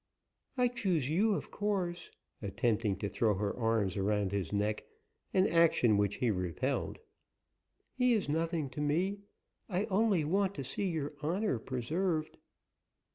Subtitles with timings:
[0.57, 2.09] "I choose you, of course,"
[2.41, 4.83] attempting to throw her arms around his neck,
[5.31, 6.97] an action which he repelled.
[7.93, 9.19] "He is nothing to me;
[9.69, 12.39] I only want to see your honor preserved."